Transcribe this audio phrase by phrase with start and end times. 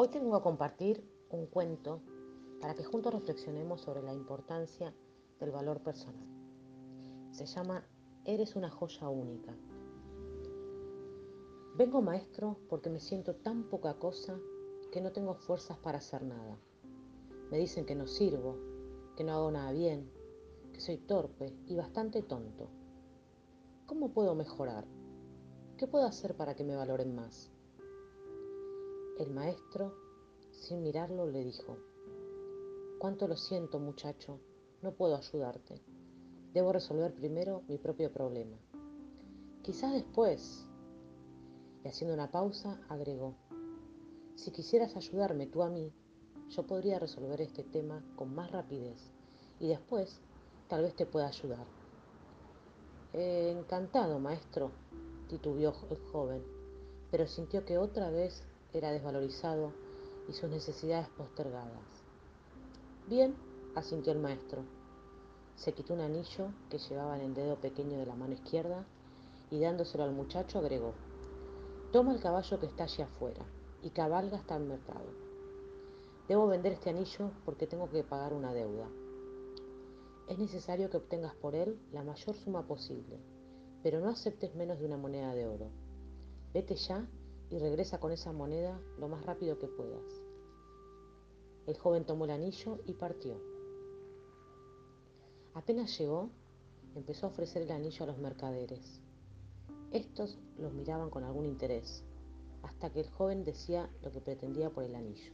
[0.00, 2.00] Hoy tengo a compartir un cuento
[2.60, 4.94] para que juntos reflexionemos sobre la importancia
[5.40, 6.24] del valor personal.
[7.32, 7.84] Se llama
[8.24, 9.56] Eres una joya única.
[11.74, 14.38] Vengo maestro porque me siento tan poca cosa
[14.92, 16.56] que no tengo fuerzas para hacer nada.
[17.50, 18.56] Me dicen que no sirvo,
[19.16, 20.08] que no hago nada bien,
[20.72, 22.68] que soy torpe y bastante tonto.
[23.86, 24.86] ¿Cómo puedo mejorar?
[25.76, 27.50] ¿Qué puedo hacer para que me valoren más?
[29.18, 29.92] El maestro,
[30.52, 31.76] sin mirarlo, le dijo,
[33.00, 34.38] Cuánto lo siento, muchacho,
[34.80, 35.82] no puedo ayudarte.
[36.54, 38.56] Debo resolver primero mi propio problema.
[39.62, 40.64] Quizás después.
[41.82, 43.34] Y haciendo una pausa, agregó,
[44.36, 45.92] Si quisieras ayudarme tú a mí,
[46.50, 49.10] yo podría resolver este tema con más rapidez
[49.58, 50.20] y después
[50.68, 51.66] tal vez te pueda ayudar.
[53.14, 54.70] Eh, encantado, maestro,
[55.28, 56.44] titubeó el joven,
[57.10, 59.72] pero sintió que otra vez era desvalorizado
[60.28, 61.82] y sus necesidades postergadas.
[63.08, 63.34] Bien,
[63.74, 64.62] asintió el maestro.
[65.56, 68.84] Se quitó un anillo que llevaba en el dedo pequeño de la mano izquierda
[69.50, 70.92] y dándoselo al muchacho agregó,
[71.92, 73.46] Toma el caballo que está allí afuera
[73.82, 75.06] y cabalga hasta el mercado.
[76.28, 78.86] Debo vender este anillo porque tengo que pagar una deuda.
[80.28, 83.18] Es necesario que obtengas por él la mayor suma posible,
[83.82, 85.70] pero no aceptes menos de una moneda de oro.
[86.52, 87.08] Vete ya
[87.50, 90.22] y regresa con esa moneda lo más rápido que puedas.
[91.66, 93.40] El joven tomó el anillo y partió.
[95.54, 96.30] Apenas llegó,
[96.94, 99.00] empezó a ofrecer el anillo a los mercaderes.
[99.90, 102.04] Estos los miraban con algún interés,
[102.62, 105.32] hasta que el joven decía lo que pretendía por el anillo.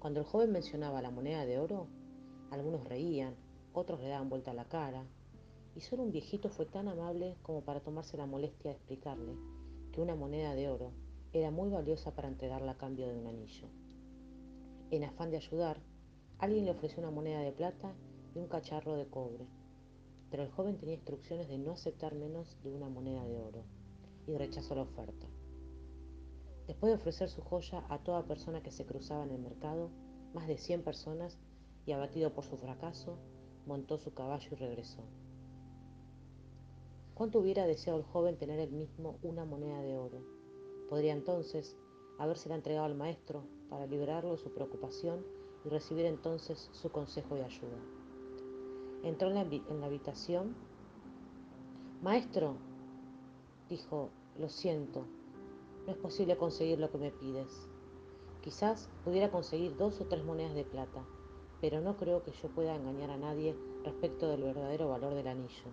[0.00, 1.86] Cuando el joven mencionaba la moneda de oro,
[2.50, 3.36] algunos reían,
[3.72, 5.06] otros le daban vuelta la cara,
[5.74, 9.34] y solo un viejito fue tan amable como para tomarse la molestia de explicarle
[9.94, 10.90] que una moneda de oro
[11.32, 13.68] era muy valiosa para entregarla a cambio de un anillo.
[14.90, 15.80] En afán de ayudar,
[16.38, 17.94] alguien le ofreció una moneda de plata
[18.34, 19.46] y un cacharro de cobre,
[20.32, 23.62] pero el joven tenía instrucciones de no aceptar menos de una moneda de oro
[24.26, 25.28] y rechazó la oferta.
[26.66, 29.90] Después de ofrecer su joya a toda persona que se cruzaba en el mercado,
[30.32, 31.38] más de 100 personas,
[31.86, 33.16] y abatido por su fracaso,
[33.64, 35.04] montó su caballo y regresó.
[37.14, 40.18] ¿Cuánto hubiera deseado el joven tener él mismo una moneda de oro?
[40.88, 41.76] Podría entonces
[42.18, 45.24] habérsela entregado al maestro para liberarlo de su preocupación
[45.64, 47.78] y recibir entonces su consejo y ayuda.
[49.04, 50.56] Entró en la, en la habitación.
[52.02, 52.56] Maestro,
[53.68, 55.06] dijo, lo siento,
[55.86, 57.68] no es posible conseguir lo que me pides.
[58.42, 61.04] Quizás pudiera conseguir dos o tres monedas de plata,
[61.60, 63.54] pero no creo que yo pueda engañar a nadie
[63.84, 65.70] respecto del verdadero valor del anillo.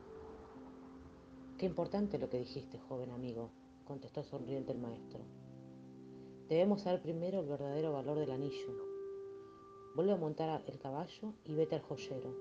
[1.62, 3.52] Qué importante lo que dijiste, joven amigo,
[3.86, 5.20] contestó sonriente el maestro.
[6.50, 8.74] Debemos saber primero el verdadero valor del anillo.
[9.96, 12.36] Vuelve a montar el caballo y vete al joyero.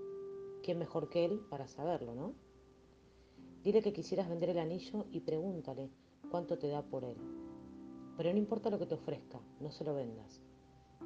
[0.62, 2.32] ¿Quién mejor que él para saberlo, no?
[3.62, 5.90] Dile que quisieras vender el anillo y pregúntale
[6.30, 7.18] cuánto te da por él.
[8.16, 10.40] Pero no importa lo que te ofrezca, no se lo vendas.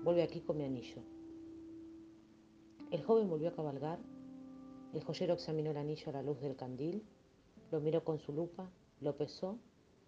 [0.04, 1.02] Vuelve aquí con mi anillo.
[2.92, 3.98] El joven volvió a cabalgar.
[4.92, 7.04] El joyero examinó el anillo a la luz del candil
[7.74, 8.70] lo miró con su lupa,
[9.00, 9.58] lo pesó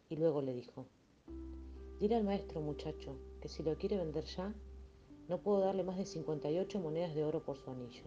[0.08, 0.86] y luego le dijo,
[1.98, 4.54] Dile al maestro muchacho que si lo quiere vender ya,
[5.28, 8.04] no puedo darle más de 58 monedas de oro por su anillo.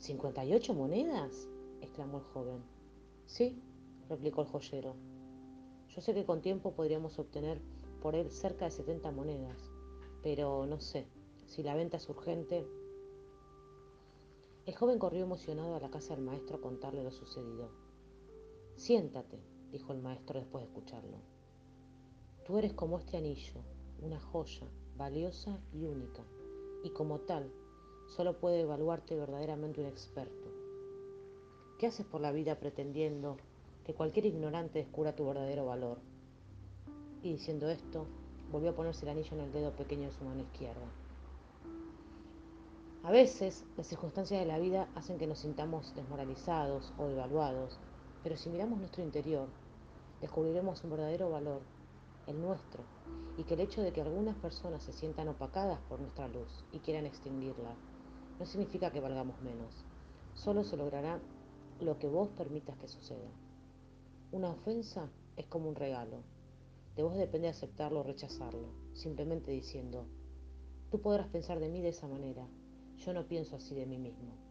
[0.00, 1.46] ¿58 monedas?
[1.82, 2.62] exclamó el joven.
[3.26, 3.60] Sí,
[4.08, 4.94] replicó el joyero.
[5.90, 7.60] Yo sé que con tiempo podríamos obtener
[8.00, 9.70] por él cerca de 70 monedas,
[10.22, 11.06] pero no sé,
[11.48, 12.66] si la venta es urgente.
[14.64, 17.87] El joven corrió emocionado a la casa del maestro a contarle lo sucedido.
[18.78, 19.40] Siéntate,
[19.72, 21.16] dijo el maestro después de escucharlo.
[22.46, 23.60] Tú eres como este anillo,
[24.00, 26.22] una joya, valiosa y única,
[26.84, 27.50] y como tal,
[28.06, 30.48] solo puede evaluarte verdaderamente un experto.
[31.80, 33.36] ¿Qué haces por la vida pretendiendo
[33.84, 35.98] que cualquier ignorante descubra tu verdadero valor?
[37.24, 38.06] Y diciendo esto,
[38.52, 40.86] volvió a ponerse el anillo en el dedo pequeño de su mano izquierda.
[43.02, 47.80] A veces, las circunstancias de la vida hacen que nos sintamos desmoralizados o devaluados
[48.22, 49.48] pero si miramos nuestro interior,
[50.20, 51.62] descubriremos un verdadero valor,
[52.26, 52.82] el nuestro,
[53.36, 56.80] y que el hecho de que algunas personas se sientan opacadas por nuestra luz y
[56.80, 57.74] quieran extinguirla,
[58.38, 59.84] no significa que valgamos menos.
[60.34, 61.20] Solo se logrará
[61.80, 63.30] lo que vos permitas que suceda.
[64.32, 66.22] Una ofensa es como un regalo.
[66.96, 70.06] De vos depende aceptarlo o rechazarlo, simplemente diciendo,
[70.90, 72.48] tú podrás pensar de mí de esa manera,
[72.96, 74.47] yo no pienso así de mí mismo.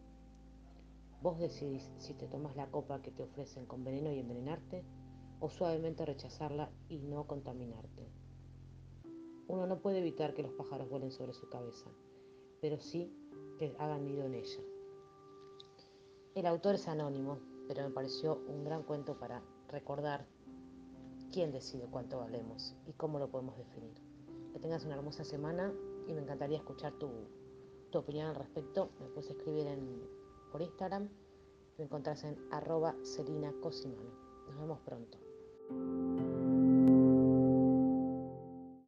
[1.20, 4.84] Vos decidís si te tomas la copa que te ofrecen con veneno y envenenarte
[5.40, 8.08] o suavemente rechazarla y no contaminarte.
[9.48, 11.90] Uno no puede evitar que los pájaros vuelen sobre su cabeza,
[12.60, 13.12] pero sí
[13.58, 14.60] que hagan nido en ella.
[16.36, 20.24] El autor es anónimo, pero me pareció un gran cuento para recordar
[21.32, 23.94] quién decide cuánto valemos y cómo lo podemos definir.
[24.52, 25.74] Que tengas una hermosa semana
[26.06, 27.10] y me encantaría escuchar tu,
[27.90, 28.90] tu opinión al respecto.
[29.00, 30.17] Me puedes escribir en,
[30.50, 31.08] por Instagram.
[31.76, 34.10] Me encontrás en arroba Selina Cosimano.
[34.46, 36.47] Nos vemos pronto.